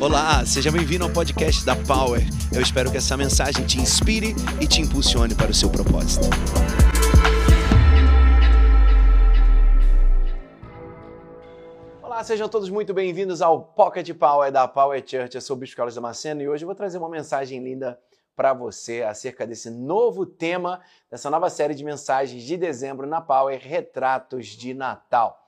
Olá, 0.00 0.46
seja 0.46 0.72
bem-vindo 0.72 1.04
ao 1.04 1.10
podcast 1.10 1.62
da 1.62 1.76
Power. 1.76 2.22
Eu 2.54 2.62
espero 2.62 2.90
que 2.90 2.96
essa 2.96 3.18
mensagem 3.18 3.66
te 3.66 3.78
inspire 3.78 4.28
e 4.58 4.66
te 4.66 4.80
impulsione 4.80 5.34
para 5.34 5.50
o 5.50 5.54
seu 5.54 5.68
propósito. 5.68 6.24
Olá, 12.02 12.24
sejam 12.24 12.48
todos 12.48 12.70
muito 12.70 12.94
bem-vindos 12.94 13.42
ao 13.42 13.60
Pocket 13.62 14.10
Power 14.16 14.50
da 14.50 14.66
Power 14.66 15.04
Church. 15.06 15.34
Eu 15.34 15.40
sou 15.42 15.54
o 15.54 15.58
Bispo 15.60 15.76
Carlos 15.76 15.94
Damasceno 15.94 16.40
e 16.40 16.48
hoje 16.48 16.64
eu 16.64 16.66
vou 16.66 16.74
trazer 16.74 16.96
uma 16.96 17.10
mensagem 17.10 17.62
linda 17.62 18.00
para 18.34 18.54
você 18.54 19.02
acerca 19.02 19.46
desse 19.46 19.68
novo 19.70 20.24
tema, 20.24 20.80
dessa 21.10 21.28
nova 21.28 21.50
série 21.50 21.74
de 21.74 21.84
mensagens 21.84 22.42
de 22.42 22.56
dezembro 22.56 23.06
na 23.06 23.20
Power, 23.20 23.60
Retratos 23.62 24.46
de 24.46 24.72
Natal. 24.72 25.39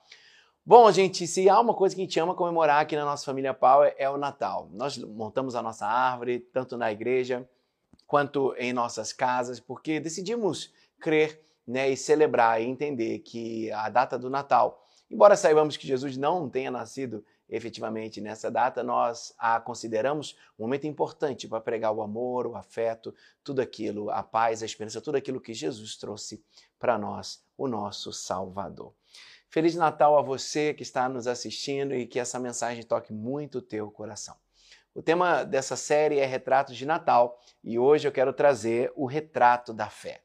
Bom, 0.65 0.89
gente, 0.93 1.27
se 1.27 1.49
há 1.49 1.59
uma 1.59 1.73
coisa 1.73 1.93
que 1.93 1.99
a 1.99 2.05
gente 2.05 2.17
ama 2.21 2.33
comemorar 2.33 2.79
aqui 2.79 2.95
na 2.95 3.03
nossa 3.03 3.25
família 3.25 3.53
Power 3.53 3.93
é 3.97 4.09
o 4.09 4.15
Natal. 4.15 4.69
Nós 4.71 4.97
montamos 4.97 5.55
a 5.55 5.61
nossa 5.61 5.85
árvore, 5.85 6.39
tanto 6.39 6.77
na 6.77 6.89
igreja 6.89 7.45
quanto 8.07 8.55
em 8.57 8.71
nossas 8.71 9.11
casas, 9.11 9.59
porque 9.59 9.99
decidimos 9.99 10.71
crer 11.01 11.41
né, 11.67 11.89
e 11.89 11.97
celebrar 11.97 12.61
e 12.61 12.65
entender 12.65 13.19
que 13.19 13.69
a 13.73 13.89
data 13.89 14.17
do 14.17 14.29
Natal, 14.29 14.87
embora 15.11 15.35
saibamos 15.35 15.75
que 15.75 15.85
Jesus 15.85 16.15
não 16.15 16.49
tenha 16.49 16.71
nascido 16.71 17.25
efetivamente 17.49 18.21
nessa 18.21 18.49
data, 18.49 18.81
nós 18.81 19.35
a 19.37 19.59
consideramos 19.59 20.37
um 20.57 20.63
momento 20.63 20.87
importante 20.87 21.45
para 21.45 21.59
pregar 21.59 21.91
o 21.91 22.01
amor, 22.01 22.47
o 22.47 22.55
afeto, 22.55 23.13
tudo 23.43 23.61
aquilo, 23.61 24.09
a 24.09 24.23
paz, 24.23 24.63
a 24.63 24.65
esperança, 24.65 25.01
tudo 25.01 25.17
aquilo 25.17 25.41
que 25.41 25.53
Jesus 25.53 25.97
trouxe 25.97 26.41
para 26.79 26.97
nós, 26.97 27.43
o 27.57 27.67
nosso 27.67 28.13
Salvador. 28.13 28.93
Feliz 29.53 29.75
Natal 29.75 30.17
a 30.17 30.21
você 30.23 30.73
que 30.73 30.81
está 30.81 31.07
nos 31.07 31.27
assistindo 31.27 31.93
e 31.93 32.07
que 32.07 32.19
essa 32.19 32.39
mensagem 32.39 32.81
toque 32.81 33.13
muito 33.13 33.59
o 33.59 33.61
teu 33.61 33.91
coração. 33.91 34.35
O 34.95 35.01
tema 35.03 35.43
dessa 35.43 35.75
série 35.75 36.17
é 36.17 36.25
Retratos 36.25 36.75
de 36.75 36.87
Natal 36.87 37.39
e 37.63 37.77
hoje 37.77 38.07
eu 38.07 38.11
quero 38.11 38.33
trazer 38.33 38.91
o 38.95 39.05
retrato 39.05 39.71
da 39.71 39.91
fé. 39.91 40.21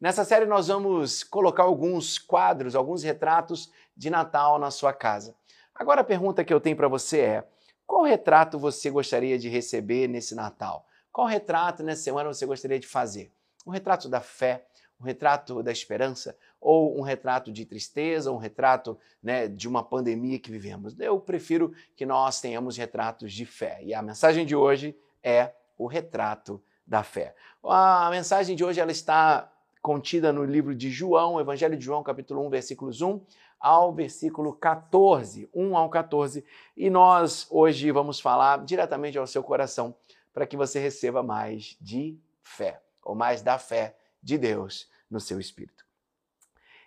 Nessa 0.00 0.24
série 0.24 0.46
nós 0.46 0.68
vamos 0.68 1.22
colocar 1.22 1.64
alguns 1.64 2.18
quadros, 2.18 2.74
alguns 2.74 3.02
retratos 3.02 3.70
de 3.94 4.08
Natal 4.08 4.58
na 4.58 4.70
sua 4.70 4.94
casa. 4.94 5.36
Agora 5.74 6.00
a 6.00 6.04
pergunta 6.04 6.42
que 6.42 6.54
eu 6.54 6.58
tenho 6.58 6.74
para 6.74 6.88
você 6.88 7.20
é: 7.20 7.48
qual 7.86 8.04
retrato 8.04 8.58
você 8.58 8.88
gostaria 8.88 9.38
de 9.38 9.50
receber 9.50 10.08
nesse 10.08 10.34
Natal? 10.34 10.86
Qual 11.12 11.26
retrato 11.26 11.82
nessa 11.82 12.04
semana 12.04 12.32
você 12.32 12.46
gostaria 12.46 12.80
de 12.80 12.86
fazer? 12.86 13.30
Um 13.66 13.72
retrato 13.72 14.08
da 14.08 14.22
fé, 14.22 14.64
um 15.00 15.04
retrato 15.04 15.62
da 15.62 15.72
esperança 15.72 16.36
ou 16.60 16.98
um 16.98 17.02
retrato 17.02 17.50
de 17.50 17.64
tristeza, 17.64 18.30
um 18.30 18.36
retrato 18.36 18.98
né, 19.22 19.48
de 19.48 19.66
uma 19.66 19.82
pandemia 19.82 20.38
que 20.38 20.50
vivemos. 20.50 20.98
Eu 21.00 21.18
prefiro 21.18 21.72
que 21.96 22.04
nós 22.04 22.40
tenhamos 22.40 22.76
retratos 22.76 23.32
de 23.32 23.46
fé. 23.46 23.80
E 23.82 23.94
a 23.94 24.02
mensagem 24.02 24.44
de 24.44 24.54
hoje 24.54 24.94
é 25.22 25.52
o 25.78 25.86
retrato 25.86 26.62
da 26.86 27.02
fé. 27.02 27.34
A 27.64 28.10
mensagem 28.10 28.54
de 28.54 28.64
hoje 28.64 28.80
ela 28.80 28.90
está 28.90 29.50
contida 29.80 30.32
no 30.32 30.44
livro 30.44 30.74
de 30.74 30.90
João, 30.90 31.40
Evangelho 31.40 31.76
de 31.78 31.84
João, 31.84 32.02
capítulo 32.02 32.44
1, 32.46 32.50
versículos 32.50 33.00
1 33.00 33.20
ao 33.58 33.92
versículo 33.92 34.54
14, 34.54 35.48
1 35.54 35.76
ao 35.76 35.90
14, 35.90 36.42
e 36.74 36.88
nós 36.88 37.46
hoje 37.50 37.90
vamos 37.90 38.18
falar 38.18 38.64
diretamente 38.64 39.18
ao 39.18 39.26
seu 39.26 39.42
coração 39.42 39.94
para 40.32 40.46
que 40.46 40.56
você 40.56 40.80
receba 40.80 41.22
mais 41.22 41.76
de 41.78 42.18
fé, 42.42 42.80
ou 43.04 43.14
mais 43.14 43.42
da 43.42 43.58
fé 43.58 43.94
de 44.22 44.38
Deus 44.38 44.88
no 45.10 45.20
seu 45.20 45.40
espírito. 45.40 45.84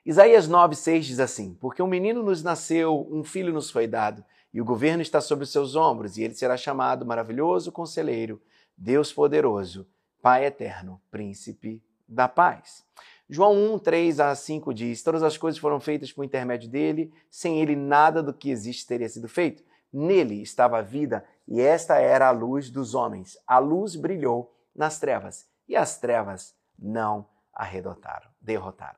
Isaías 0.06 0.50
9,6 0.50 1.00
diz 1.02 1.20
assim: 1.20 1.53
Porque 1.59 1.81
um 1.81 1.88
menino 1.88 2.22
nos 2.22 2.44
nasceu, 2.44 3.08
um 3.09 3.23
filho 3.23 3.53
nos 3.53 3.72
foi 3.72 3.88
dado, 3.88 4.23
e 4.53 4.62
o 4.62 4.66
governo 4.66 5.02
está 5.02 5.22
sobre 5.22 5.44
os 5.44 5.52
seus 5.52 5.76
ombros, 5.76 6.17
e 6.17 6.23
ele 6.23 6.36
será 6.36 6.58
chamado 6.58 7.06
Maravilhoso 7.06 7.72
Conselheiro, 7.72 8.42
Deus 8.78 9.14
Poderoso, 9.14 9.88
Pai 10.22 10.45
Eterno, 10.45 11.02
Príncipe 11.10 11.82
da 12.08 12.27
Paz. 12.27 12.86
João 13.30 13.76
1, 13.76 13.80
3 13.80 14.20
a 14.20 14.36
5 14.36 14.73
diz: 14.73 15.02
Todas 15.02 15.23
as 15.23 15.38
coisas 15.38 15.60
foram 15.60 15.80
feitas 15.80 16.11
por 16.11 16.26
intermédio 16.26 16.70
dele, 16.70 17.14
sem 17.30 17.61
ele 17.61 17.76
nada 17.76 18.21
do 18.21 18.33
que 18.33 18.52
existe 18.52 18.86
teria 18.86 19.10
sido 19.10 19.27
feito. 19.27 19.64
Nele 19.92 20.42
estava 20.42 20.80
a 20.80 20.82
vida, 20.82 21.26
e 21.48 21.61
esta 21.61 21.98
era 21.98 22.27
a 22.27 22.32
luz 22.32 22.70
dos 22.70 22.94
homens. 22.94 23.38
A 23.48 23.58
luz 23.58 23.95
brilhou 23.95 24.54
nas 24.76 25.00
trevas, 25.00 25.48
e 25.67 25.76
as 25.76 25.98
trevas 25.98 26.54
não 26.78 27.28
arredotaram, 27.54 28.30
derrotaram. 28.42 28.98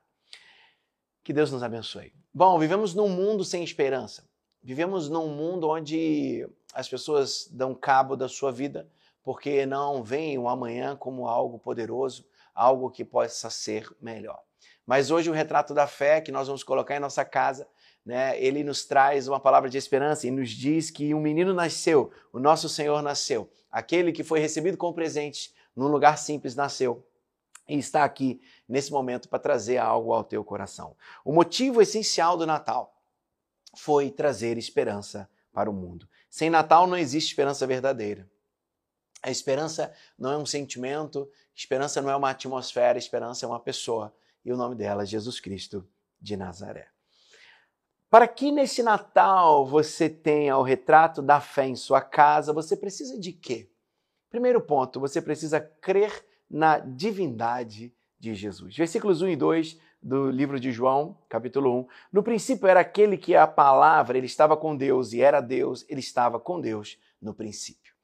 Que 1.22 1.32
Deus 1.32 1.50
nos 1.50 1.62
abençoe. 1.62 2.12
Bom, 2.32 2.58
vivemos 2.58 2.94
num 2.94 3.08
mundo 3.08 3.44
sem 3.44 3.64
esperança. 3.64 4.28
Vivemos 4.62 5.08
num 5.08 5.28
mundo 5.28 5.68
onde 5.68 6.48
as 6.74 6.88
pessoas 6.88 7.48
dão 7.50 7.74
cabo 7.74 8.16
da 8.16 8.28
sua 8.28 8.52
vida 8.52 8.88
porque 9.22 9.66
não 9.66 10.04
veem 10.04 10.38
o 10.38 10.48
amanhã 10.48 10.94
como 10.94 11.26
algo 11.26 11.58
poderoso, 11.58 12.24
algo 12.54 12.90
que 12.90 13.04
possa 13.04 13.50
ser 13.50 13.88
melhor. 14.00 14.40
Mas 14.86 15.10
hoje 15.10 15.28
o 15.28 15.32
retrato 15.32 15.74
da 15.74 15.88
fé 15.88 16.20
que 16.20 16.30
nós 16.30 16.46
vamos 16.46 16.62
colocar 16.62 16.94
em 16.94 17.00
nossa 17.00 17.24
casa, 17.24 17.66
né, 18.04 18.40
ele 18.40 18.62
nos 18.62 18.84
traz 18.84 19.26
uma 19.26 19.40
palavra 19.40 19.68
de 19.68 19.76
esperança 19.76 20.28
e 20.28 20.30
nos 20.30 20.50
diz 20.50 20.92
que 20.92 21.12
um 21.12 21.20
menino 21.20 21.52
nasceu, 21.52 22.12
o 22.32 22.38
nosso 22.38 22.68
Senhor 22.68 23.02
nasceu, 23.02 23.50
aquele 23.68 24.12
que 24.12 24.22
foi 24.22 24.38
recebido 24.38 24.76
com 24.76 24.92
presente 24.92 25.52
num 25.74 25.88
lugar 25.88 26.16
simples 26.18 26.54
nasceu 26.54 27.04
e 27.68 27.78
está 27.78 28.04
aqui 28.04 28.40
nesse 28.68 28.92
momento 28.92 29.28
para 29.28 29.38
trazer 29.38 29.78
algo 29.78 30.12
ao 30.12 30.24
teu 30.24 30.44
coração. 30.44 30.96
O 31.24 31.32
motivo 31.32 31.82
essencial 31.82 32.36
do 32.36 32.46
Natal 32.46 32.94
foi 33.76 34.10
trazer 34.10 34.56
esperança 34.56 35.28
para 35.52 35.70
o 35.70 35.72
mundo. 35.72 36.08
Sem 36.30 36.50
Natal 36.50 36.86
não 36.86 36.96
existe 36.96 37.28
esperança 37.28 37.66
verdadeira. 37.66 38.28
A 39.22 39.30
esperança 39.30 39.92
não 40.18 40.30
é 40.30 40.36
um 40.36 40.46
sentimento, 40.46 41.28
esperança 41.54 42.00
não 42.00 42.10
é 42.10 42.16
uma 42.16 42.30
atmosfera, 42.30 42.98
esperança 42.98 43.44
é 43.44 43.48
uma 43.48 43.60
pessoa. 43.60 44.14
E 44.44 44.52
o 44.52 44.56
nome 44.56 44.74
dela 44.76 45.02
é 45.02 45.06
Jesus 45.06 45.40
Cristo 45.40 45.86
de 46.20 46.36
Nazaré. 46.36 46.88
Para 48.08 48.28
que 48.28 48.52
nesse 48.52 48.82
Natal 48.82 49.66
você 49.66 50.08
tenha 50.08 50.56
o 50.56 50.62
retrato 50.62 51.20
da 51.20 51.40
fé 51.40 51.66
em 51.66 51.74
sua 51.74 52.00
casa, 52.00 52.52
você 52.52 52.76
precisa 52.76 53.18
de 53.18 53.32
quê? 53.32 53.68
Primeiro 54.30 54.60
ponto, 54.60 55.00
você 55.00 55.20
precisa 55.20 55.60
crer 55.60 56.24
na 56.50 56.78
divindade 56.78 57.92
de 58.18 58.34
Jesus. 58.34 58.76
Versículos 58.76 59.22
1 59.22 59.28
e 59.28 59.36
2 59.36 59.78
do 60.02 60.30
livro 60.30 60.60
de 60.60 60.70
João, 60.70 61.18
capítulo 61.28 61.80
1. 61.80 61.86
No 62.12 62.22
princípio 62.22 62.68
era 62.68 62.80
aquele 62.80 63.16
que 63.16 63.34
a 63.34 63.46
palavra, 63.46 64.16
ele 64.16 64.26
estava 64.26 64.56
com 64.56 64.76
Deus 64.76 65.12
e 65.12 65.20
era 65.20 65.40
Deus, 65.40 65.84
ele 65.88 66.00
estava 66.00 66.38
com 66.38 66.60
Deus 66.60 66.98
no 67.20 67.34
princípio. 67.34 67.94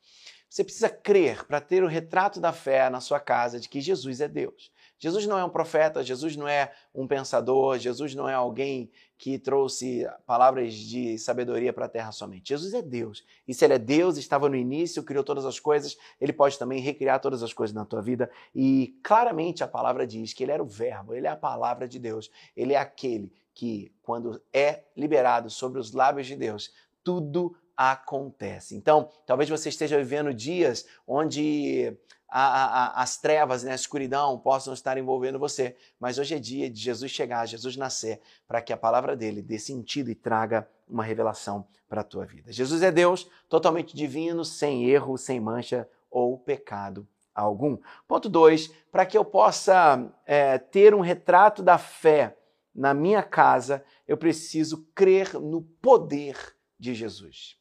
Você 0.48 0.62
precisa 0.62 0.90
crer 0.90 1.44
para 1.46 1.60
ter 1.60 1.82
o 1.82 1.86
retrato 1.86 2.38
da 2.38 2.52
fé 2.52 2.90
na 2.90 3.00
sua 3.00 3.18
casa 3.18 3.58
de 3.58 3.68
que 3.68 3.80
Jesus 3.80 4.20
é 4.20 4.28
Deus. 4.28 4.70
Jesus 4.98 5.26
não 5.26 5.38
é 5.38 5.44
um 5.44 5.48
profeta, 5.48 6.04
Jesus 6.04 6.36
não 6.36 6.46
é 6.46 6.72
um 6.94 7.06
pensador, 7.06 7.78
Jesus 7.78 8.14
não 8.14 8.28
é 8.28 8.34
alguém 8.34 8.90
que 9.22 9.38
trouxe 9.38 10.04
palavras 10.26 10.74
de 10.74 11.16
sabedoria 11.16 11.72
para 11.72 11.84
a 11.84 11.88
terra 11.88 12.10
somente. 12.10 12.48
Jesus 12.48 12.74
é 12.74 12.82
Deus. 12.82 13.24
E 13.46 13.54
se 13.54 13.64
ele 13.64 13.74
é 13.74 13.78
Deus, 13.78 14.16
estava 14.16 14.48
no 14.48 14.56
início, 14.56 15.00
criou 15.04 15.22
todas 15.22 15.46
as 15.46 15.60
coisas, 15.60 15.96
ele 16.20 16.32
pode 16.32 16.58
também 16.58 16.80
recriar 16.80 17.20
todas 17.20 17.40
as 17.40 17.52
coisas 17.52 17.72
na 17.72 17.84
tua 17.84 18.02
vida. 18.02 18.28
E 18.52 18.98
claramente 19.00 19.62
a 19.62 19.68
palavra 19.68 20.08
diz 20.08 20.32
que 20.32 20.42
ele 20.42 20.50
era 20.50 20.60
o 20.60 20.66
Verbo, 20.66 21.14
ele 21.14 21.28
é 21.28 21.30
a 21.30 21.36
palavra 21.36 21.86
de 21.86 22.00
Deus. 22.00 22.32
Ele 22.56 22.72
é 22.72 22.76
aquele 22.76 23.32
que, 23.54 23.92
quando 24.02 24.42
é 24.52 24.86
liberado 24.96 25.48
sobre 25.48 25.78
os 25.78 25.92
lábios 25.92 26.26
de 26.26 26.34
Deus, 26.34 26.72
tudo 27.04 27.56
acontece. 27.76 28.76
Então, 28.76 29.08
talvez 29.26 29.48
você 29.48 29.68
esteja 29.68 29.98
vivendo 29.98 30.32
dias 30.32 30.86
onde 31.06 31.96
a, 32.28 32.98
a, 32.98 33.02
as 33.02 33.18
trevas, 33.18 33.62
né, 33.62 33.72
a 33.72 33.74
escuridão 33.74 34.38
possam 34.38 34.72
estar 34.72 34.96
envolvendo 34.96 35.38
você. 35.38 35.76
Mas 36.00 36.18
hoje 36.18 36.34
é 36.34 36.38
dia 36.38 36.70
de 36.70 36.80
Jesus 36.80 37.10
chegar, 37.10 37.46
Jesus 37.46 37.76
nascer, 37.76 38.20
para 38.48 38.62
que 38.62 38.72
a 38.72 38.76
palavra 38.76 39.14
dele 39.14 39.42
dê 39.42 39.58
sentido 39.58 40.10
e 40.10 40.14
traga 40.14 40.66
uma 40.88 41.04
revelação 41.04 41.66
para 41.88 42.00
a 42.00 42.04
tua 42.04 42.24
vida. 42.24 42.50
Jesus 42.50 42.82
é 42.82 42.90
Deus, 42.90 43.28
totalmente 43.48 43.94
divino, 43.94 44.44
sem 44.44 44.88
erro, 44.88 45.18
sem 45.18 45.38
mancha 45.38 45.86
ou 46.10 46.38
pecado 46.38 47.06
algum. 47.34 47.78
Ponto 48.06 48.28
2, 48.28 48.68
para 48.90 49.06
que 49.06 49.16
eu 49.16 49.24
possa 49.24 50.10
é, 50.26 50.58
ter 50.58 50.94
um 50.94 51.00
retrato 51.00 51.62
da 51.62 51.78
fé 51.78 52.36
na 52.74 52.94
minha 52.94 53.22
casa, 53.22 53.84
eu 54.08 54.16
preciso 54.16 54.86
crer 54.94 55.34
no 55.34 55.62
poder 55.62 56.36
de 56.78 56.94
Jesus. 56.94 57.58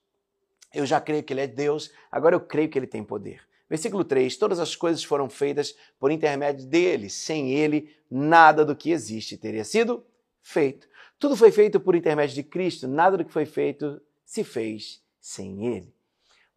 Eu 0.74 0.86
já 0.86 1.00
creio 1.02 1.24
que 1.24 1.34
Ele 1.34 1.42
é 1.42 1.48
Deus, 1.48 1.92
agora 2.12 2.36
eu 2.36 2.40
creio 2.40 2.70
que 2.70 2.80
Ele 2.80 2.88
tem 2.88 3.04
poder. 3.04 3.42
Versículo 3.72 4.04
3: 4.04 4.36
Todas 4.36 4.60
as 4.60 4.76
coisas 4.76 5.02
foram 5.02 5.30
feitas 5.30 5.74
por 5.98 6.12
intermédio 6.12 6.68
dele. 6.68 7.10
Sem 7.10 7.54
ele, 7.54 7.90
nada 8.10 8.66
do 8.66 8.76
que 8.76 8.92
existe 8.92 9.38
teria 9.38 9.64
sido 9.64 10.04
feito. 10.42 10.90
Tudo 11.18 11.38
foi 11.38 11.52
feito 11.52 11.80
por 11.80 11.96
intermédio 11.96 12.36
de 12.36 12.44
Cristo, 12.44 12.86
nada 12.86 13.18
do 13.18 13.24
que 13.24 13.32
foi 13.32 13.46
feito 13.46 14.02
se 14.26 14.44
fez 14.44 15.02
sem 15.22 15.68
ele. 15.68 15.94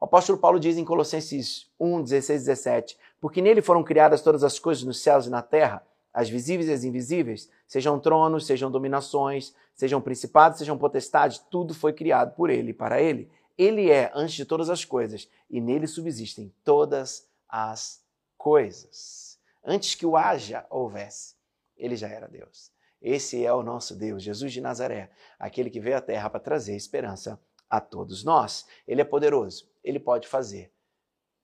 O 0.00 0.06
apóstolo 0.06 0.38
Paulo 0.38 0.58
diz 0.58 0.76
em 0.76 0.84
Colossenses 0.84 1.70
1, 1.78 2.02
16 2.02 2.42
e 2.42 2.44
17: 2.46 2.98
Porque 3.20 3.40
nele 3.40 3.62
foram 3.62 3.84
criadas 3.84 4.20
todas 4.20 4.42
as 4.42 4.58
coisas 4.58 4.82
nos 4.82 5.00
céus 5.00 5.26
e 5.26 5.30
na 5.30 5.40
terra, 5.40 5.86
as 6.12 6.28
visíveis 6.28 6.68
e 6.68 6.72
as 6.72 6.82
invisíveis, 6.82 7.48
sejam 7.66 8.00
tronos, 8.00 8.44
sejam 8.44 8.70
dominações, 8.70 9.54
sejam 9.72 10.00
principados, 10.00 10.58
sejam 10.58 10.76
potestades, 10.76 11.38
tudo 11.38 11.74
foi 11.74 11.92
criado 11.92 12.34
por 12.34 12.50
ele 12.50 12.70
e 12.70 12.74
para 12.74 13.00
ele. 13.00 13.30
Ele 13.56 13.90
é 13.90 14.10
antes 14.14 14.34
de 14.34 14.44
todas 14.44 14.68
as 14.68 14.84
coisas 14.84 15.28
e 15.48 15.60
nele 15.60 15.86
subsistem 15.86 16.52
todas 16.64 17.28
as 17.48 18.02
coisas. 18.36 19.38
Antes 19.64 19.94
que 19.94 20.04
o 20.04 20.16
haja 20.16 20.66
houvesse, 20.68 21.36
ele 21.76 21.96
já 21.96 22.08
era 22.08 22.28
Deus. 22.28 22.72
Esse 23.00 23.44
é 23.44 23.52
o 23.52 23.62
nosso 23.62 23.94
Deus, 23.94 24.22
Jesus 24.22 24.52
de 24.52 24.60
Nazaré, 24.60 25.10
aquele 25.38 25.70
que 25.70 25.80
veio 25.80 25.96
à 25.96 26.00
terra 26.00 26.30
para 26.30 26.40
trazer 26.40 26.74
esperança 26.74 27.40
a 27.68 27.80
todos 27.80 28.24
nós. 28.24 28.66
Ele 28.86 29.00
é 29.00 29.04
poderoso, 29.04 29.70
ele 29.82 30.00
pode 30.00 30.26
fazer 30.26 30.72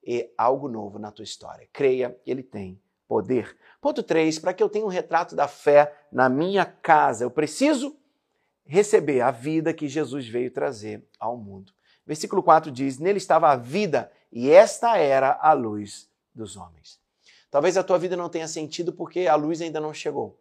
e 0.04 0.32
algo 0.36 0.68
novo 0.68 0.98
na 0.98 1.10
tua 1.10 1.22
história. 1.22 1.68
Creia, 1.72 2.18
ele 2.26 2.42
tem 2.42 2.80
poder. 3.06 3.56
Ponto 3.80 4.02
3, 4.02 4.38
para 4.38 4.54
que 4.54 4.62
eu 4.62 4.68
tenha 4.68 4.84
um 4.84 4.88
retrato 4.88 5.34
da 5.34 5.48
fé 5.48 5.94
na 6.10 6.28
minha 6.28 6.64
casa, 6.64 7.24
eu 7.24 7.30
preciso 7.30 7.96
receber 8.64 9.20
a 9.20 9.30
vida 9.30 9.74
que 9.74 9.88
Jesus 9.88 10.28
veio 10.28 10.50
trazer 10.50 11.04
ao 11.18 11.36
mundo. 11.36 11.72
Versículo 12.10 12.42
4 12.42 12.72
diz: 12.72 12.98
Nele 12.98 13.18
estava 13.18 13.52
a 13.52 13.54
vida, 13.54 14.10
e 14.32 14.50
esta 14.50 14.98
era 14.98 15.38
a 15.40 15.52
luz 15.52 16.08
dos 16.34 16.56
homens. 16.56 16.98
Talvez 17.48 17.76
a 17.76 17.84
tua 17.84 18.00
vida 18.00 18.16
não 18.16 18.28
tenha 18.28 18.48
sentido 18.48 18.92
porque 18.92 19.28
a 19.28 19.36
luz 19.36 19.60
ainda 19.60 19.78
não 19.78 19.94
chegou. 19.94 20.36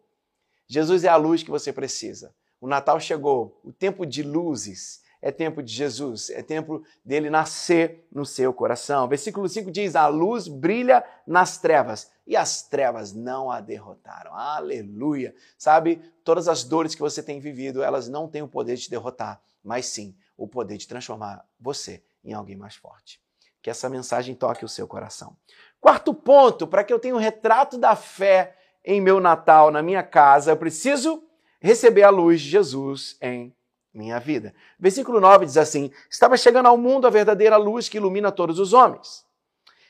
Jesus 0.66 1.04
é 1.04 1.08
a 1.08 1.14
luz 1.14 1.44
que 1.44 1.50
você 1.50 1.72
precisa. 1.72 2.34
O 2.60 2.66
Natal 2.66 2.98
chegou, 2.98 3.60
o 3.62 3.72
tempo 3.72 4.04
de 4.04 4.20
luzes 4.20 5.00
é 5.22 5.30
tempo 5.30 5.62
de 5.62 5.72
Jesus, 5.72 6.28
é 6.30 6.42
tempo 6.42 6.82
dele 7.04 7.30
nascer 7.30 8.04
no 8.10 8.26
seu 8.26 8.52
coração. 8.52 9.06
Versículo 9.06 9.48
5 9.48 9.70
diz: 9.70 9.94
A 9.94 10.08
luz 10.08 10.48
brilha 10.48 11.04
nas 11.24 11.56
trevas 11.56 12.10
e 12.30 12.36
as 12.36 12.62
trevas 12.62 13.12
não 13.12 13.50
a 13.50 13.60
derrotaram. 13.60 14.32
Aleluia! 14.32 15.34
Sabe, 15.58 16.00
todas 16.22 16.46
as 16.46 16.62
dores 16.62 16.94
que 16.94 17.00
você 17.00 17.20
tem 17.20 17.40
vivido, 17.40 17.82
elas 17.82 18.08
não 18.08 18.28
têm 18.28 18.40
o 18.40 18.46
poder 18.46 18.76
de 18.76 18.82
te 18.82 18.90
derrotar, 18.90 19.42
mas 19.64 19.86
sim 19.86 20.16
o 20.36 20.46
poder 20.46 20.76
de 20.76 20.86
transformar 20.86 21.44
você 21.58 22.04
em 22.22 22.32
alguém 22.32 22.54
mais 22.54 22.76
forte. 22.76 23.20
Que 23.60 23.68
essa 23.68 23.88
mensagem 23.88 24.36
toque 24.36 24.64
o 24.64 24.68
seu 24.68 24.86
coração. 24.86 25.36
Quarto 25.80 26.14
ponto, 26.14 26.68
para 26.68 26.84
que 26.84 26.92
eu 26.92 27.00
tenha 27.00 27.16
um 27.16 27.18
retrato 27.18 27.76
da 27.76 27.96
fé 27.96 28.56
em 28.84 29.00
meu 29.00 29.18
Natal, 29.18 29.72
na 29.72 29.82
minha 29.82 30.04
casa, 30.04 30.52
eu 30.52 30.56
preciso 30.56 31.24
receber 31.60 32.04
a 32.04 32.10
luz 32.10 32.40
de 32.40 32.48
Jesus 32.48 33.16
em 33.20 33.52
minha 33.92 34.20
vida. 34.20 34.54
Versículo 34.78 35.20
9 35.20 35.46
diz 35.46 35.56
assim: 35.56 35.90
Estava 36.08 36.36
chegando 36.36 36.66
ao 36.66 36.78
mundo 36.78 37.08
a 37.08 37.10
verdadeira 37.10 37.56
luz 37.56 37.88
que 37.88 37.96
ilumina 37.96 38.30
todos 38.30 38.60
os 38.60 38.72
homens. 38.72 39.26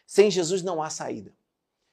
Sem 0.07 0.31
Jesus 0.31 0.63
não 0.63 0.83
há 0.83 0.89
saída. 0.89 1.39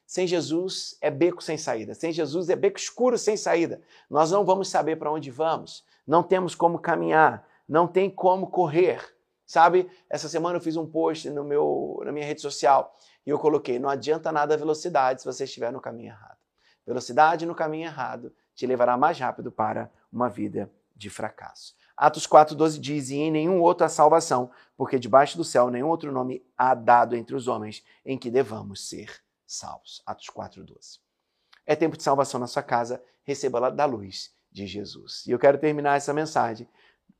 Sem 0.07 0.25
Jesus 0.25 0.97
é 1.01 1.11
beco 1.11 1.43
sem 1.43 1.57
saída. 1.57 1.93
Sem 1.93 2.13
Jesus 2.13 2.49
é 2.49 2.55
beco 2.55 2.79
escuro 2.79 3.17
sem 3.17 3.35
saída. 3.35 3.81
Nós 4.09 4.31
não 4.31 4.45
vamos 4.45 4.69
saber 4.69 4.95
para 4.95 5.11
onde 5.11 5.29
vamos. 5.29 5.83
Não 6.07 6.23
temos 6.23 6.55
como 6.55 6.79
caminhar. 6.79 7.45
Não 7.67 7.85
tem 7.85 8.09
como 8.09 8.47
correr. 8.47 9.03
Sabe? 9.45 9.91
Essa 10.09 10.29
semana 10.29 10.57
eu 10.57 10.61
fiz 10.61 10.77
um 10.77 10.85
post 10.85 11.29
no 11.29 11.43
meu, 11.43 12.01
na 12.05 12.13
minha 12.13 12.25
rede 12.25 12.39
social 12.39 12.95
e 13.25 13.29
eu 13.29 13.37
coloquei: 13.37 13.79
não 13.79 13.89
adianta 13.89 14.31
nada 14.31 14.53
a 14.53 14.57
velocidade 14.57 15.21
se 15.21 15.27
você 15.27 15.43
estiver 15.43 15.73
no 15.73 15.81
caminho 15.81 16.11
errado. 16.11 16.37
Velocidade 16.85 17.45
no 17.45 17.53
caminho 17.53 17.87
errado 17.87 18.33
te 18.55 18.65
levará 18.65 18.95
mais 18.95 19.19
rápido 19.19 19.51
para 19.51 19.91
uma 20.09 20.29
vida 20.29 20.71
de 20.95 21.09
fracasso. 21.09 21.75
Atos 21.97 22.25
4,12 22.25 22.79
diz: 22.79 23.09
E 23.09 23.17
em 23.17 23.31
nenhum 23.31 23.61
outro 23.61 23.85
há 23.85 23.89
salvação, 23.89 24.49
porque 24.77 24.97
debaixo 24.97 25.35
do 25.35 25.43
céu 25.43 25.69
nenhum 25.69 25.89
outro 25.89 26.13
nome 26.13 26.45
há 26.57 26.73
dado 26.73 27.13
entre 27.13 27.35
os 27.35 27.49
homens 27.49 27.83
em 28.05 28.17
que 28.17 28.31
devamos 28.31 28.87
ser 28.87 29.26
salvos. 29.47 30.03
Atos 30.05 30.27
4,12. 30.27 30.99
É 31.65 31.75
tempo 31.75 31.97
de 31.97 32.03
salvação 32.03 32.39
na 32.39 32.47
sua 32.47 32.61
casa, 32.61 33.03
receba 33.23 33.71
da 33.71 33.85
luz 33.85 34.31
de 34.51 34.67
Jesus. 34.67 35.25
E 35.25 35.31
eu 35.31 35.39
quero 35.39 35.57
terminar 35.57 35.97
essa 35.97 36.13
mensagem 36.13 36.67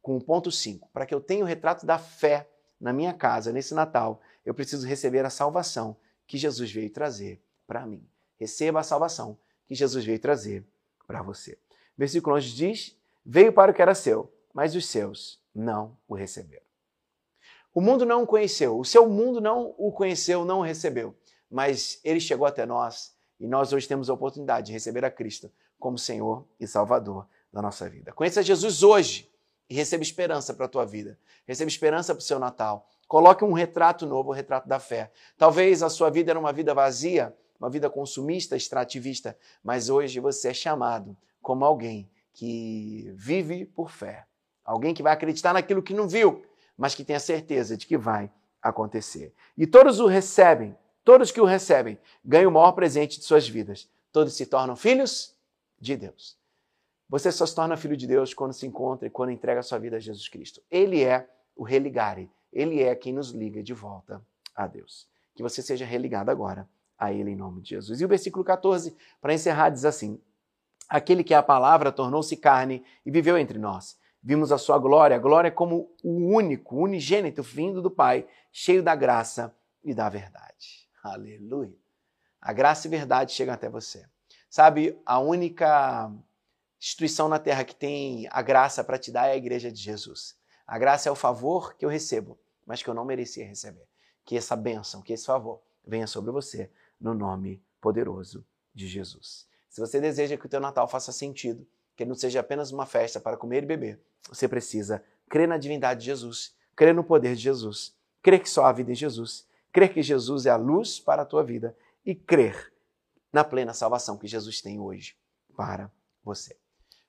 com 0.01 0.17
o 0.17 0.23
ponto 0.23 0.51
5. 0.51 0.89
Para 0.89 1.05
que 1.05 1.13
eu 1.15 1.19
tenha 1.19 1.43
o 1.43 1.47
retrato 1.47 1.85
da 1.85 1.97
fé 1.97 2.47
na 2.79 2.93
minha 2.93 3.13
casa, 3.13 3.51
nesse 3.51 3.73
Natal, 3.73 4.21
eu 4.45 4.53
preciso 4.53 4.85
receber 4.85 5.25
a 5.25 5.29
salvação 5.29 5.97
que 6.27 6.37
Jesus 6.37 6.71
veio 6.71 6.89
trazer 6.89 7.41
para 7.65 7.85
mim. 7.85 8.07
Receba 8.37 8.81
a 8.81 8.83
salvação 8.83 9.37
que 9.65 9.73
Jesus 9.73 10.05
veio 10.05 10.19
trazer 10.19 10.63
para 11.07 11.21
você. 11.21 11.57
Versículo 11.97 12.35
11 12.35 12.49
diz: 12.53 12.97
Veio 13.25 13.51
para 13.51 13.71
o 13.71 13.73
que 13.73 13.81
era 13.81 13.95
seu 13.95 14.31
mas 14.57 14.73
os 14.73 14.87
seus 14.87 15.39
não 15.53 15.95
o 16.07 16.15
receberam. 16.15 16.65
O 17.75 17.79
mundo 17.79 18.07
não 18.07 18.23
o 18.23 18.25
conheceu, 18.25 18.79
o 18.79 18.83
seu 18.83 19.07
mundo 19.07 19.39
não 19.39 19.75
o 19.77 19.91
conheceu, 19.91 20.43
não 20.43 20.61
o 20.61 20.63
recebeu, 20.63 21.15
mas 21.49 21.99
ele 22.03 22.19
chegou 22.19 22.45
até 22.45 22.65
nós 22.65 23.15
e 23.39 23.47
nós 23.47 23.73
hoje 23.73 23.87
temos 23.87 24.09
a 24.09 24.13
oportunidade 24.13 24.67
de 24.67 24.73
receber 24.73 25.05
a 25.05 25.11
Cristo 25.11 25.51
como 25.79 25.97
Senhor 25.97 26.45
e 26.59 26.67
Salvador 26.67 27.27
da 27.51 27.61
nossa 27.61 27.89
vida. 27.89 28.11
Conheça 28.11 28.41
Jesus 28.41 28.83
hoje 28.83 29.31
e 29.69 29.75
receba 29.75 30.03
esperança 30.03 30.53
para 30.53 30.65
a 30.65 30.69
tua 30.69 30.85
vida. 30.85 31.17
Receba 31.45 31.69
esperança 31.69 32.13
para 32.13 32.21
o 32.21 32.23
seu 32.23 32.39
Natal. 32.39 32.87
Coloque 33.07 33.43
um 33.43 33.53
retrato 33.53 34.05
novo, 34.05 34.29
o 34.29 34.31
um 34.31 34.35
retrato 34.35 34.67
da 34.67 34.79
fé. 34.79 35.11
Talvez 35.37 35.81
a 35.81 35.89
sua 35.89 36.09
vida 36.09 36.31
era 36.31 36.39
uma 36.39 36.51
vida 36.51 36.73
vazia, 36.73 37.35
uma 37.59 37.69
vida 37.69 37.89
consumista, 37.89 38.55
extrativista, 38.55 39.37
mas 39.63 39.89
hoje 39.89 40.19
você 40.19 40.49
é 40.49 40.53
chamado 40.53 41.15
como 41.41 41.63
alguém 41.63 42.09
que 42.33 43.11
vive 43.15 43.65
por 43.65 43.89
fé 43.89 44.27
Alguém 44.67 44.93
que 44.93 45.01
vai 45.01 45.13
acreditar 45.13 45.53
naquilo 45.53 45.81
que 45.81 45.93
não 45.93 46.09
viu, 46.09 46.45
mas 46.77 46.93
que 46.93 47.05
tem 47.05 47.15
a 47.15 47.21
certeza 47.21 47.77
de 47.77 47.87
que 47.87 47.97
vai 47.97 48.29
acontecer. 48.61 49.33
E 49.57 49.65
todos 49.65 50.01
o 50.01 50.07
recebem, 50.07 50.75
todos 51.07 51.31
que 51.31 51.39
o 51.39 51.45
recebem, 51.45 51.97
ganham 52.21 52.51
o 52.51 52.53
maior 52.53 52.73
presente 52.73 53.17
de 53.17 53.23
suas 53.23 53.47
vidas. 53.47 53.89
Todos 54.11 54.33
se 54.33 54.45
tornam 54.45 54.75
filhos 54.75 55.33
de 55.79 55.95
Deus. 55.95 56.37
Você 57.07 57.31
só 57.31 57.45
se 57.45 57.55
torna 57.55 57.77
filho 57.77 57.95
de 57.95 58.05
Deus 58.05 58.33
quando 58.33 58.51
se 58.51 58.67
encontra 58.67 59.07
e 59.07 59.09
quando 59.09 59.31
entrega 59.31 59.61
a 59.61 59.63
sua 59.63 59.79
vida 59.79 59.95
a 59.95 59.99
Jesus 60.01 60.27
Cristo. 60.27 60.61
Ele 60.69 61.01
é 61.01 61.25
o 61.55 61.63
religare. 61.63 62.29
Ele 62.51 62.83
é 62.83 62.93
quem 62.93 63.13
nos 63.13 63.29
liga 63.29 63.63
de 63.63 63.73
volta 63.73 64.21
a 64.53 64.67
Deus. 64.67 65.07
Que 65.33 65.41
você 65.41 65.61
seja 65.61 65.85
religado 65.85 66.29
agora 66.29 66.67
a 66.99 67.13
Ele 67.13 67.31
em 67.31 67.37
nome 67.37 67.61
de 67.61 67.69
Jesus. 67.69 68.01
E 68.01 68.03
o 68.03 68.09
versículo 68.09 68.43
14, 68.43 68.93
para 69.21 69.33
encerrar, 69.33 69.69
diz 69.69 69.85
assim: 69.85 70.19
Aquele 70.89 71.23
que 71.23 71.33
é 71.33 71.37
a 71.37 71.43
palavra 71.43 71.89
tornou-se 71.89 72.35
carne 72.35 72.83
e 73.05 73.09
viveu 73.09 73.37
entre 73.37 73.57
nós 73.57 73.97
Vimos 74.21 74.51
a 74.51 74.57
sua 74.57 74.77
glória, 74.77 75.15
a 75.15 75.19
glória 75.19 75.49
como 75.49 75.89
o 76.03 76.35
único, 76.35 76.75
unigênito 76.75 77.41
vindo 77.41 77.81
do 77.81 77.89
Pai, 77.89 78.27
cheio 78.51 78.83
da 78.83 78.93
graça 78.93 79.55
e 79.85 79.93
da 79.93 80.09
verdade. 80.09 80.86
Aleluia. 81.13 81.75
A 82.41 82.53
graça 82.53 82.87
e 82.87 82.89
verdade 82.89 83.31
chegam 83.31 83.53
até 83.53 83.69
você. 83.69 84.05
Sabe, 84.49 84.99
a 85.05 85.19
única 85.19 86.11
instituição 86.79 87.27
na 87.27 87.39
terra 87.39 87.63
que 87.63 87.75
tem 87.75 88.27
a 88.31 88.41
graça 88.41 88.83
para 88.83 88.97
te 88.97 89.11
dar 89.11 89.27
é 89.27 89.31
a 89.31 89.37
igreja 89.37 89.71
de 89.71 89.81
Jesus. 89.81 90.37
A 90.65 90.77
graça 90.77 91.09
é 91.09 91.11
o 91.11 91.15
favor 91.15 91.75
que 91.75 91.85
eu 91.85 91.89
recebo, 91.89 92.37
mas 92.65 92.83
que 92.83 92.89
eu 92.89 92.93
não 92.93 93.05
merecia 93.05 93.45
receber. 93.45 93.87
Que 94.23 94.37
essa 94.37 94.55
bênção, 94.55 95.01
que 95.01 95.13
esse 95.13 95.25
favor 95.25 95.61
venha 95.85 96.07
sobre 96.07 96.31
você 96.31 96.69
no 96.99 97.13
nome 97.13 97.63
poderoso 97.79 98.45
de 98.73 98.87
Jesus. 98.87 99.47
Se 99.69 99.79
você 99.79 99.99
deseja 99.99 100.37
que 100.37 100.45
o 100.45 100.49
teu 100.49 100.59
Natal 100.59 100.87
faça 100.87 101.11
sentido, 101.11 101.67
que 101.95 102.05
não 102.05 102.13
seja 102.13 102.41
apenas 102.41 102.71
uma 102.71 102.85
festa 102.85 103.19
para 103.19 103.35
comer 103.35 103.63
e 103.63 103.65
beber. 103.65 103.99
Você 104.29 104.47
precisa 104.47 105.03
crer 105.27 105.47
na 105.47 105.57
divindade 105.57 106.01
de 106.01 106.05
Jesus, 106.05 106.55
crer 106.75 106.93
no 106.93 107.03
poder 107.03 107.35
de 107.35 107.41
Jesus, 107.41 107.95
crer 108.21 108.39
que 108.39 108.49
só 108.49 108.65
há 108.65 108.71
vida 108.71 108.91
em 108.91 108.95
Jesus, 108.95 109.46
crer 109.71 109.93
que 109.93 110.01
Jesus 110.01 110.45
é 110.45 110.49
a 110.49 110.57
luz 110.57 110.99
para 110.99 111.21
a 111.21 111.25
tua 111.25 111.43
vida 111.43 111.77
e 112.05 112.15
crer 112.15 112.73
na 113.31 113.43
plena 113.43 113.73
salvação 113.73 114.17
que 114.17 114.27
Jesus 114.27 114.61
tem 114.61 114.79
hoje 114.79 115.15
para 115.55 115.91
você. 116.23 116.57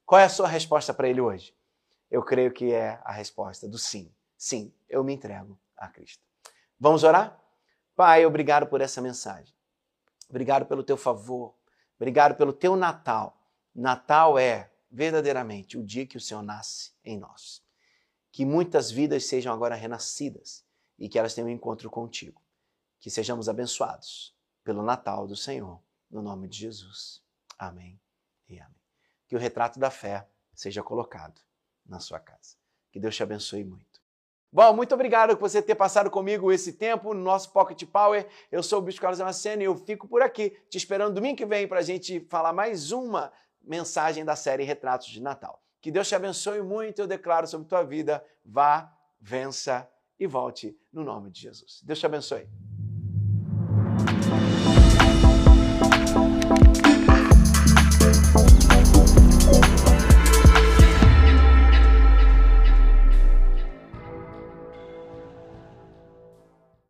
Qual 0.04 0.18
é 0.20 0.24
a 0.24 0.28
sua 0.28 0.48
resposta 0.48 0.92
para 0.92 1.08
ele 1.08 1.20
hoje? 1.20 1.54
Eu 2.10 2.22
creio 2.22 2.52
que 2.52 2.72
é 2.72 3.00
a 3.04 3.12
resposta 3.12 3.68
do 3.68 3.78
sim. 3.78 4.12
Sim, 4.36 4.72
eu 4.88 5.04
me 5.04 5.12
entrego 5.12 5.58
a 5.76 5.88
Cristo. 5.88 6.22
Vamos 6.80 7.04
orar? 7.04 7.38
Pai, 7.94 8.24
obrigado 8.24 8.66
por 8.66 8.80
essa 8.80 9.00
mensagem. 9.00 9.54
Obrigado 10.28 10.66
pelo 10.66 10.82
teu 10.82 10.96
favor. 10.96 11.54
Obrigado 11.96 12.36
pelo 12.36 12.52
teu 12.52 12.76
Natal. 12.76 13.36
Natal 13.74 14.38
é 14.38 14.70
verdadeiramente 14.90 15.76
o 15.76 15.84
dia 15.84 16.06
que 16.06 16.16
o 16.16 16.20
Senhor 16.20 16.42
nasce 16.42 16.92
em 17.04 17.18
nós. 17.18 17.62
Que 18.30 18.44
muitas 18.44 18.90
vidas 18.90 19.24
sejam 19.24 19.52
agora 19.52 19.74
renascidas 19.74 20.64
e 20.98 21.08
que 21.08 21.18
elas 21.18 21.34
tenham 21.34 21.48
um 21.48 21.52
encontro 21.52 21.90
contigo. 21.90 22.40
Que 23.00 23.10
sejamos 23.10 23.48
abençoados 23.48 24.34
pelo 24.64 24.82
Natal 24.82 25.26
do 25.26 25.36
Senhor, 25.36 25.80
no 26.10 26.20
nome 26.22 26.48
de 26.48 26.58
Jesus. 26.58 27.22
Amém 27.58 28.00
e 28.48 28.58
amém. 28.58 28.74
Que 29.26 29.36
o 29.36 29.38
retrato 29.38 29.78
da 29.78 29.90
fé 29.90 30.28
seja 30.54 30.82
colocado 30.82 31.40
na 31.86 32.00
sua 32.00 32.18
casa. 32.18 32.56
Que 32.90 32.98
Deus 32.98 33.14
te 33.14 33.22
abençoe 33.22 33.64
muito. 33.64 33.88
Bom, 34.50 34.74
muito 34.74 34.94
obrigado 34.94 35.36
por 35.36 35.48
você 35.48 35.60
ter 35.60 35.74
passado 35.74 36.10
comigo 36.10 36.50
esse 36.50 36.72
tempo 36.72 37.12
no 37.12 37.20
nosso 37.20 37.52
Pocket 37.52 37.84
Power. 37.84 38.26
Eu 38.50 38.62
sou 38.62 38.78
o 38.78 38.82
Bispo 38.82 39.02
Carlos 39.02 39.18
Damasceno 39.18 39.60
e 39.60 39.66
eu 39.66 39.76
fico 39.76 40.08
por 40.08 40.22
aqui 40.22 40.50
te 40.70 40.78
esperando 40.78 41.14
domingo 41.14 41.36
que 41.36 41.44
vem 41.44 41.68
para 41.68 41.80
a 41.80 41.82
gente 41.82 42.20
falar 42.30 42.52
mais 42.52 42.90
uma 42.90 43.30
mensagem 43.60 44.24
da 44.24 44.34
série 44.34 44.64
Retratos 44.64 45.08
de 45.08 45.20
Natal. 45.20 45.62
Que 45.80 45.90
Deus 45.90 46.08
te 46.08 46.14
abençoe 46.14 46.62
muito, 46.62 46.98
eu 46.98 47.06
declaro 47.06 47.46
sobre 47.46 47.68
tua 47.68 47.82
vida, 47.82 48.24
vá, 48.44 48.90
vença 49.20 49.88
e 50.18 50.26
volte 50.26 50.76
no 50.90 51.04
nome 51.04 51.30
de 51.30 51.42
Jesus. 51.42 51.82
Deus 51.84 51.98
te 51.98 52.06
abençoe. 52.06 52.48